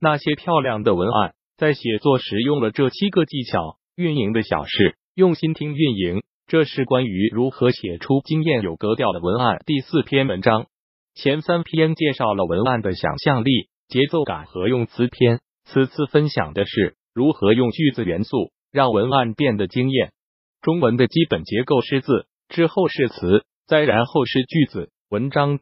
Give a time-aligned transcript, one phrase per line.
[0.00, 3.78] 那些漂亮的文案，在写作时用了这七个技巧。
[3.96, 6.22] 运营的小事，用心听运营。
[6.46, 10.66] 这是关于如何写出惊艳有格调的文案第四篇文章。
[11.14, 20.12] 前三篇介绍了文案的想象力、节奏感和用词篇，此次分享的是如何用句子元素让文案变得惊艳。
[20.60, 25.58] 中文的基本结构是字，之后是词，再然后是句子、文章。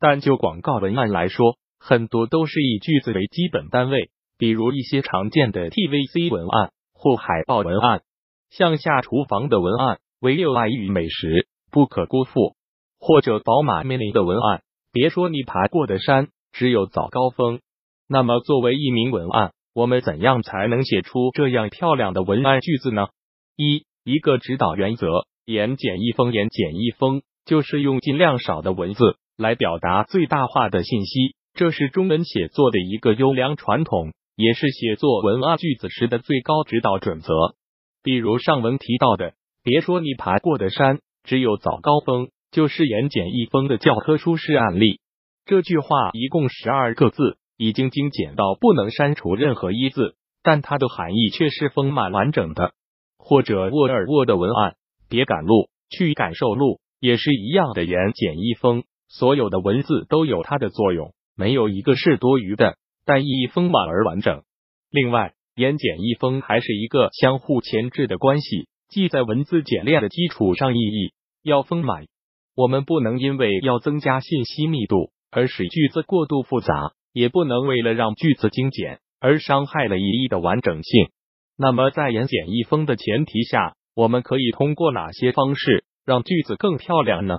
[0.00, 4.08] 但就广告文案来说，很多都是以句子为基本单位，
[4.38, 8.00] 比如一些常见的 TVC 文案或海报文案，
[8.48, 12.56] 向下厨房的文案，唯有爱与美食不可辜负，
[12.98, 14.62] 或者宝马 Mini 的文案，
[14.92, 17.60] 别说你爬过的山，只有早高峰。
[18.08, 23.08] 那么，作为一名文案，我们怎样才能写出这样漂亮的文案句子呢？
[23.56, 26.32] 一一个指导原则：言简意丰。
[26.32, 31.34] 言简意丰就是用尽量少的文字来表达最大化的信息。
[31.54, 37.32] 这是中文写作的一个优良传统，也是写作文案句子时的最高指导准则。
[38.02, 44.98] 比如上文提到的“别说你爬过的山，只有早高峰”，就是言简意赅的教科书式案例。
[45.46, 52.72] 这句话一共十二个字，已经精简到不能删除任何一字，但它的含义却是丰满完整的。
[53.16, 54.74] 或者沃尔沃的文案
[55.08, 58.82] “别赶路，去感受路”，也是一样的言简意丰。
[59.08, 61.13] 所有的文字都有它的作用。
[61.36, 64.42] 没有一个是多余的，但意义丰满而完整。
[64.90, 72.06] 另外，言简意丰还是一个相互前置的关系，即在文字简练的基础上，意义要丰满。
[72.56, 81.08] 我们不能因为要增加信息密度而使句子过度复杂，也不能为了让句子精简而伤害了意义的完整性。
[81.56, 87.38] 那么，在言简意丰的前提下，我们可以通过哪些方式让句子更漂亮呢？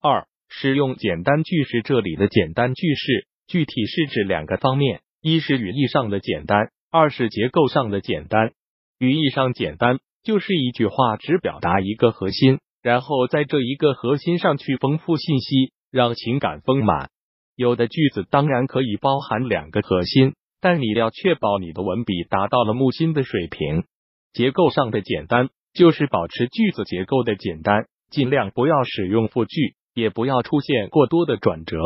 [0.00, 1.82] 二、使用简单句式。
[1.82, 3.28] 这里的简单句式。
[3.48, 8.52] 具体是指两个方面，一是语义上的简单，二是结构上的简单。
[8.98, 17.10] 语义上简单，就是一句话只表达一个核心，然后在这一个核心上去丰富信息，让情感丰满。
[17.54, 23.84] 有的句子当然可以包含两个核心，但你要确保你的文笔达到了木心的水平。
[24.32, 31.78] 结构上的简单，就是保持句子结构的简单，尽量不要使用复句，也不要出现过多的转折。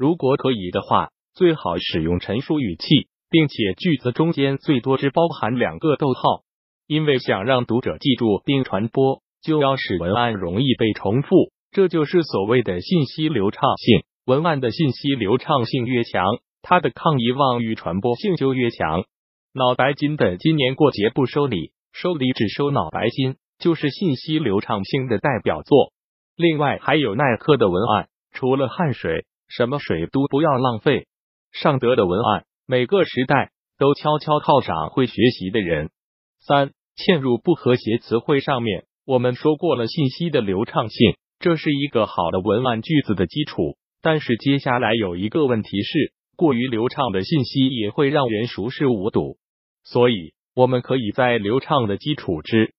[0.00, 6.40] 如果可以的话，最好使用陈述语气，并且句子中间最多只包含两个逗号，
[6.86, 14.02] 因为想让读者记住并传播，就要使文案容易被重复，这就是所谓的信息流畅性。
[14.24, 16.24] 文案的信息流畅性越强，
[16.62, 19.04] 它的抗遗忘与传播性就越强。
[19.52, 25.92] 脑白金的今年过节不收礼，收礼只收脑白金，就是信息流畅性的代表作。
[26.36, 29.26] 另外还有耐克的文案，除了汗水。
[29.50, 31.08] 什么水都不要浪费。
[31.52, 35.90] 尚德的文案，每个时代都悄悄犒赏会学习的人。
[36.38, 43.76] 三，嵌入不和谐词汇上面，我们说过了信息的流畅性，这是一个好的文案句子的基础。
[44.00, 49.36] 但是接下来有一个问题是，过于流畅的信息也会让人熟视无睹。
[49.82, 52.72] 所以，我们可以在流畅的基础之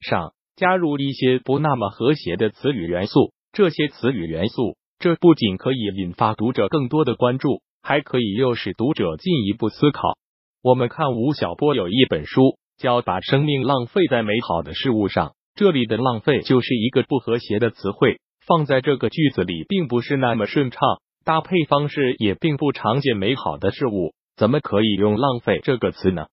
[0.00, 3.34] 上加入一些不那么和谐的词语元素。
[3.52, 4.76] 这些词语元素。
[5.04, 10.16] 这不仅可以引发读者更多的关注，还可以诱使读者进一步思考。
[10.62, 20.80] 我们看吴晓波有一本书叫《把生命浪费在美好的事物上》，这里的“浪费”就是一个不和谐的词汇，放在这个句子里并不是那么顺畅，
[21.22, 23.18] 搭配方式也并不常见。
[23.18, 26.28] 美好的事物怎么可以用“浪费”这个词呢？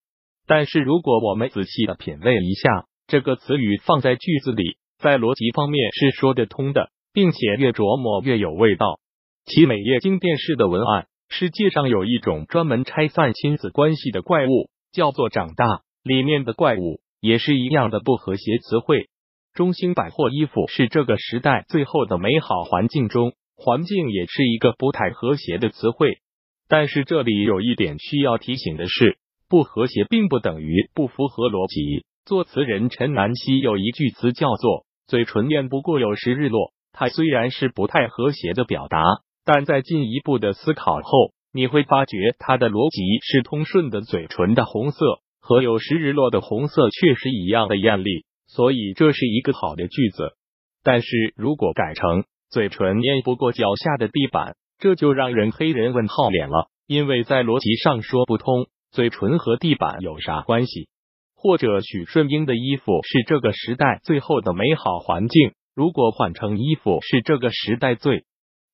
[0.47, 6.89] 但是如果我们仔细的品味一下，这个词语放在句子里，在逻辑方面是说得通的。
[7.13, 8.99] 并且越琢磨越有味道。
[9.45, 15.81] 其美业经电视的文案，世界上有一种专门拆散亲子关系的怪物，叫做长大。
[16.03, 19.09] 里面的怪物也是一样的不和谐词汇。
[19.53, 26.19] 中兴百货衣服是这个时代最后的美好环境中，环境也是一个不太和谐的词汇。
[26.67, 29.17] 但是这里有一点需要提醒的是，
[29.49, 32.05] 不和谐并不等于不符合逻辑。
[32.25, 36.71] 作词人陈南希有一句词叫做“嘴唇念不过有时日落”。
[36.93, 39.03] 它虽然是不太和谐的表达，
[39.45, 44.01] 但在进一步的思考后，你会发觉它的逻辑是通顺的。
[44.01, 50.33] 嘴唇的红色和有时日落的红色确实一样的艳丽，所以这是一个好的句子。
[50.83, 58.67] 但是如果改成嘴唇淹不过脚下的地板，这就让人黑人问号脸了，因为在逻辑上说不通。
[58.91, 60.89] 嘴唇和地板有啥关系？
[61.33, 65.53] 或者许顺英的衣服是这个时代最后的美好环境。
[65.73, 68.25] 如果换成衣服是这个时代最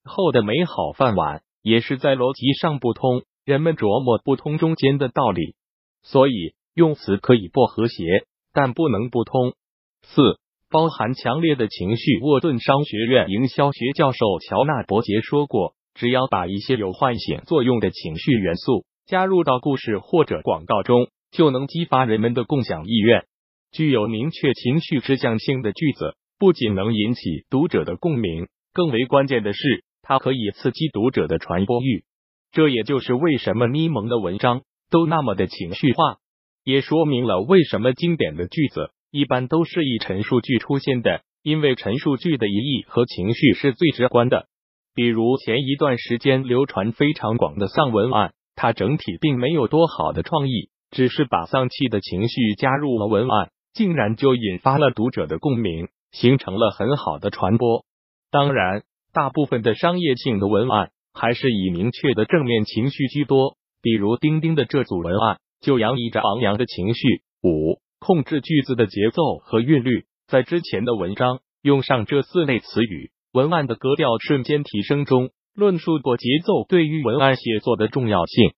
[0.03, 3.23] 后的美好饭碗，也是在逻辑上不通。
[3.45, 5.55] 人们琢磨不通中间的道理。
[6.01, 9.53] 所以用词可以不和谐，但不能不通。
[10.01, 10.39] 四、
[10.69, 12.19] 包含强烈的情绪。
[12.21, 23.25] 沃顿商学院营销学教授乔纳伯杰说过，只要把一些有唤醒作用的情绪元素加入到故事或者广告中，就能激发人们的共享意愿。
[23.71, 32.03] 具有明确情绪指向性的句子，不仅能引起读者的共鸣，更为关键的是，它可以刺激读者的传播欲。
[32.51, 36.17] 这也就是为什么咪蒙的文章都那么的情绪化，
[36.63, 44.47] 也说明了为什么经典的句子一般都是以陈述句出现的，因为陈述句的意义和情绪是最直观的。
[44.93, 57.85] 比如前一段时间流传非常广的丧文案，它整体并没有多好的创意，只是把丧气的情绪加入了文案，竟然就引发了读者的共鸣，形成了很好的传播。
[58.31, 58.83] 当然，
[59.13, 60.91] 大部分的商业性的文案。
[61.19, 67.23] 还是以明确的正面情绪居多，比如钉钉的这组文案就洋溢着昂扬的情绪。
[67.41, 78.51] 五、控制句子的节奏和韵律，在之前的文章用上这四类词语，文案的格调瞬间提升中，论述过节奏对于文案写作的重要性。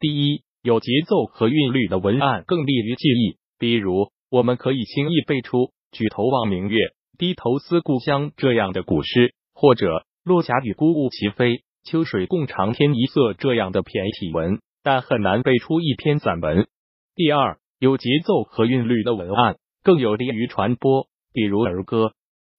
[0.00, 6.78] 第一，有节奏和韵律的文案更利于记忆，比如我们可以轻易背出“举头望明月，
[7.18, 11.62] 低头思故乡”这样的古诗，或者“落霞与孤鹜齐飞”。
[11.82, 16.68] 秋水共长天一色这样的骈体文，但很难背出一篇散文。
[17.14, 22.12] 第二，有节奏和韵律的文案更有利于传播，比如儿歌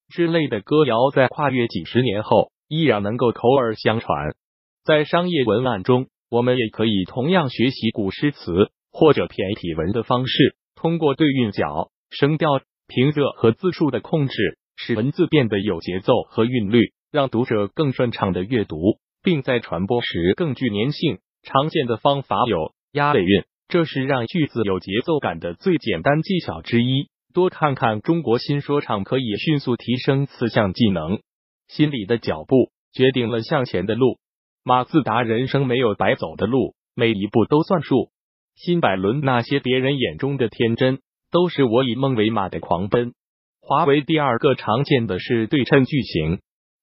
[0.09, 4.35] 之类的歌谣，在跨越几十年后依然能够口耳相传。
[4.83, 12.59] 在商业文案中，我们也可以同样学习古诗词或者骈体文的方式，通过对韵脚、声调、
[12.93, 18.77] 平仄和字数的控制，使文字变得有节奏和韵律，让读者更顺畅的阅读。
[19.23, 21.19] 并在传播时更具粘性。
[21.43, 27.07] 常见的方法有押尾韵，这是让句子有节奏感的最简单技巧之一。
[27.33, 31.19] 多看看中国新说唱，可以迅速提升词项技能。
[31.67, 34.17] 心里的脚步决定了向前的路。
[34.63, 38.09] 马自达人生没有白走的路，每一步都算数。
[38.55, 40.99] 新百伦那些别人眼中的天真，
[41.31, 43.13] 都是我以梦为马的狂奔。
[43.61, 46.39] 华为第二个常见的是对称句型，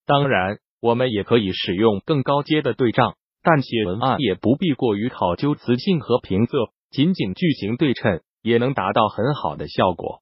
[0.07, 0.59] 当然。
[0.81, 10.21] 我们也可以使用更高阶的对仗，但写文案也不必过于考究词性和平仄，仅仅句型对称也能达到很好的效果。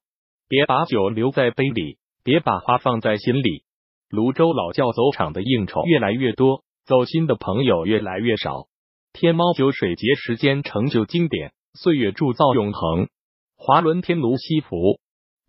[0.49, 3.65] 别把酒留在杯里，别把花放在心里。
[4.09, 8.65] 泸州老窖走场的应酬越来越多，走心的朋友越来越少。
[9.13, 13.09] 天猫酒水节时间成就经典，岁月铸造永恒。
[13.57, 14.99] 华伦天奴西服，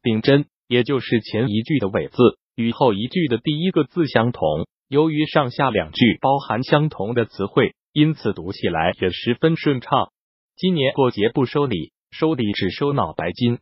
[0.02, 2.16] 顶针，也就是前一句的尾字
[2.56, 4.66] 与后一句的第一个字相同。
[4.88, 10.10] 由于上下两句包含相同的词汇，因此读起来也十分顺畅。
[10.56, 13.58] 今年过节不收礼，收礼只收脑白金。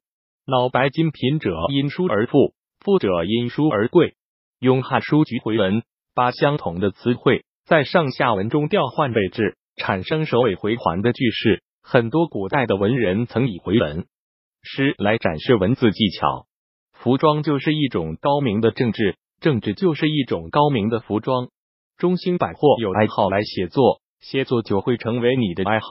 [0.47, 4.15] 脑白金贫者因书而富，富者因书而贵。
[4.61, 5.83] 用汉书局回文，
[6.15, 11.63] 把相同的词汇在上下文中调换位置，产生首尾回环的句式。
[11.83, 14.07] 很多古代的文人曾以回文
[14.67, 16.47] 诗来展示文字技巧。
[16.93, 19.17] 服装就是一种高明的政治。
[19.39, 21.49] 政治就是一种高明的服装。
[21.99, 25.87] 中兴百货有爱好来写作，写作就会成为你的爱好。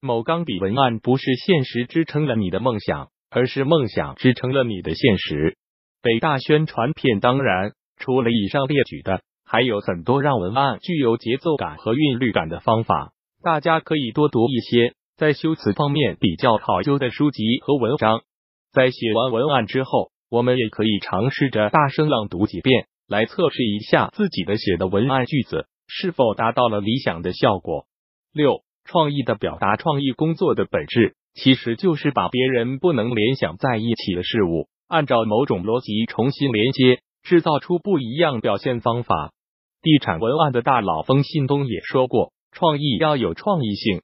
[0.00, 5.56] 某钢笔文案不是现实支撑了你的梦想，而是梦想支撑了你的现实。
[6.02, 13.12] 北大宣传片当然除了以上列举的，还有很多让文案具有节奏感和韵律感的方法。
[13.44, 18.22] 大家可以多读一些在修辞方面比较考究的书籍和文章。
[18.72, 20.10] 在写完文案之后。
[20.32, 27.84] 我们也可以尝试着大声朗读几遍，来测试一下自己的写的文案句子是否达到了理想的效果。
[28.32, 39.34] 六、创意的表达，创意工作的本质其实就是把别人不能联想在一起的事物，按照某种逻辑重新连接，制造出不一样表现方法。
[39.82, 44.00] 地产文案的大佬冯信东也说过，创意要有创意性，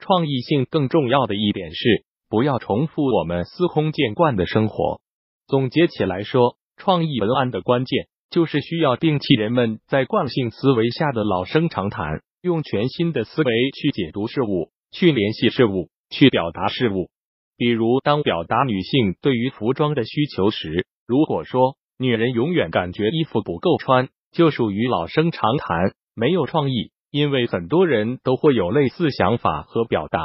[0.00, 5.00] 创意性更重要的一点是不要重复我们司空见惯的生活。
[5.46, 17.10] 总结起来说，创意文案的关键就是需要摒弃人们在惯性思维下的老生常谈，用全新的思维去解读事物，去联系事物，去表达事物。
[17.56, 26.92] 比如，当表达女性对于服装的需求时，如果说女人永远感觉衣服不够穿，就属于老生常谈，没有创意。
[27.10, 30.20] 因为很多人都会有类似想法和表达，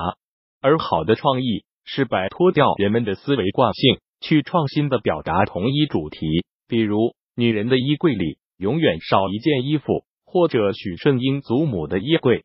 [0.62, 4.00] 而好的创意是摆脱掉人们的思维惯性。
[4.22, 6.26] 去创新的表达同一主题，
[6.68, 12.44] 比如女人的衣柜里永远少一件衣服，或者许顺英祖母的衣柜。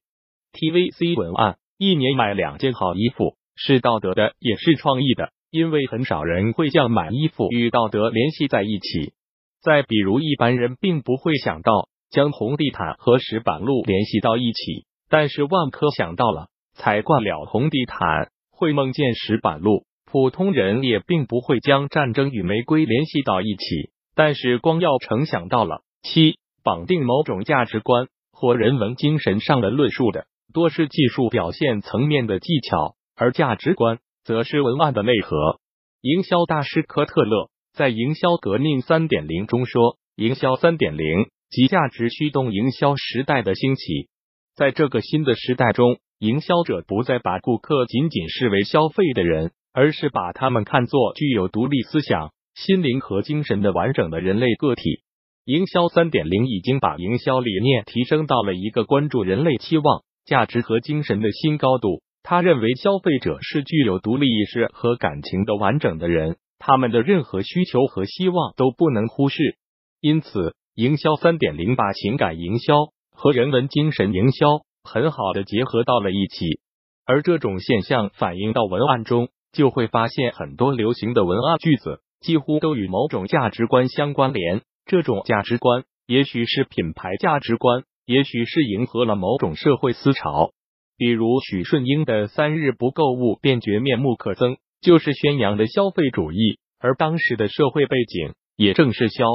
[0.53, 9.15] TVC 文案一年买两件好衣服是道德的，也是创意的，因为很少人会将买衣服与道德联系在一起。
[9.63, 19.85] 再比如，一般人并不会想到将红地毯和石板路联系到一起，但是万科想到了，踩惯了红地毯会梦见石板路。
[20.05, 25.83] 普通人也并不会将战争与玫瑰联系到一起，但是光耀成想到了。
[26.03, 35.61] 七绑定某种价值观或人文精神上的论述的，多是技术表现层面的技巧，而价值观则是文案的内核。
[36.01, 37.49] 营销大师科特勒。
[37.73, 41.07] 在营销革命三点零中说，营销三点零
[41.51, 44.09] 即价值驱动营销时代的兴起。
[44.55, 55.03] 在这个新的时代中，营销者不再把顾客仅仅视为消费的人，而是把他们看作具有独立思想、心灵和精神的完整的人类个体。
[55.45, 62.03] 营销三点零已经把营销理念提升到了一个关注人类期望、价值和精神的新高度。
[62.23, 66.37] 他认为，消费者是具有独立意识和感情的完整的人。
[66.59, 69.57] 他们的任何需求和希望都不能忽视，
[70.03, 72.75] 因此，营销三点零把情感营销
[73.15, 76.59] 和人文精神营销很好的结合到了一起。
[77.05, 84.63] 而这种现象反映到文案中，就会发现很多流行的文案句子几乎都与某种价值观相关联。
[84.87, 90.53] 这种价值观也许是品牌价值观，也许是迎合了某种社会思潮。
[90.97, 94.57] 比如许顺英的“三日不购物便觉面目可憎”。
[94.81, 99.27] 就是宣扬的消费主义，而当时的社会背景也正是消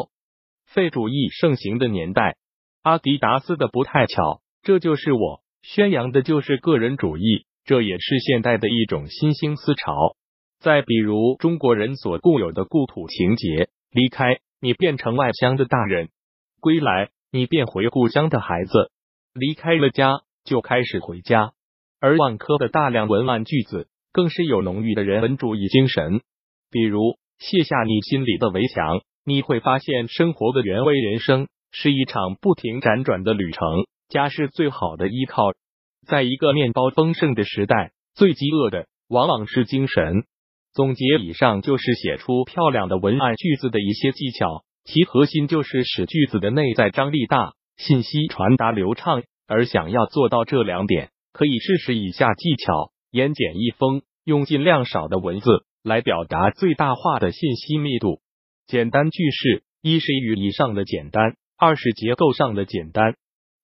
[0.75, 2.35] 费主义盛行的年代。
[2.83, 10.17] 阿迪达斯的不太巧，这就是我宣扬的就是个人主义，这也是现代的一种新兴思潮。
[10.59, 16.09] 再比如中国人所固有的故土情结，离开你变成外乡的大人，
[16.59, 18.91] 归来你变回故乡的孩子，
[19.33, 21.53] 离开了家就开始回家。
[22.01, 23.87] 而万科的大量文案句子。
[24.11, 26.21] 更是有浓郁的人文主义精神，
[26.71, 30.93] 比如卸下你心里的围墙，你会发现生活的原味。
[30.93, 33.61] 人生是一场不停辗转的旅程，
[34.07, 35.41] 家是最好的依靠。
[36.07, 40.25] 在一个面包丰盛的时代，最饥饿的往往是精神。
[40.73, 49.23] 总结以上就是写出漂亮的文案句子的一些技巧，其核心就是使句子的内在张力大，信息传达流畅。
[49.47, 52.91] 而想要做到这两点，可以试试以下技巧。
[53.11, 58.19] 言简意丰，用尽量少的文字来表达最大化的信息密度。
[58.67, 63.15] 简单句式，一是语义上的简单，二是结构上的简单。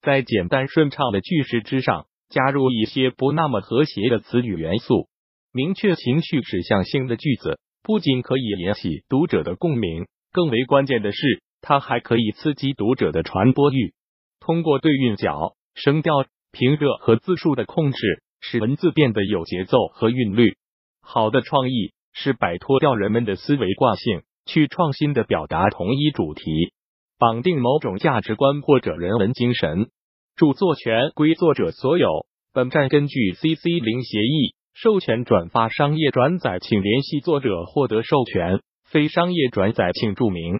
[0.01, 5.07] 在简单顺畅的句式之上，加入一些不那么和谐的词语元素。
[5.51, 13.93] 明确情绪指向性的句子，不仅可以引起读者的共鸣，更为关键的是，它还可以刺激读者的传播欲。
[14.39, 18.23] 通过对韵脚、声调、平仄和字数的控制。
[18.43, 20.55] 使文字变得有节奏和韵律。
[20.99, 26.73] 好的创意是摆脱掉人们的思维惯性，去创新的表达同一主题，
[27.17, 29.89] 绑定某种价值观或者人文精神。
[30.35, 32.25] 著作权归作者所有。
[32.53, 38.61] 本站根据 CC 零协议授权转发商业转载，请联系作者获得授权。
[38.89, 40.59] 非商业转载请注明。